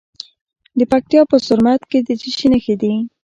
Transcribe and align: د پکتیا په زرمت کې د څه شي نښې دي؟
د 0.77 0.81
پکتیا 0.91 1.21
په 1.29 1.35
زرمت 1.47 1.81
کې 1.89 1.99
د 2.05 2.09
څه 2.21 2.29
شي 2.37 2.47
نښې 2.51 2.75
دي؟ 2.81 2.93